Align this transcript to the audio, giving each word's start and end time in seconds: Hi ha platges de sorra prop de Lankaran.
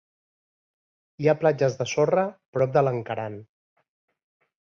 Hi 1.23 1.27
ha 1.27 1.35
platges 1.41 1.77
de 1.81 1.87
sorra 1.91 2.23
prop 2.57 2.73
de 2.79 2.83
Lankaran. 2.87 3.37